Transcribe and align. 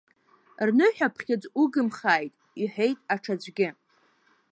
Рныҳәаԥхьыӡ 0.67 1.43
угымхааит,— 1.61 2.33
иҳәеит 2.61 2.97
аҽаӡәгьы. 3.13 3.69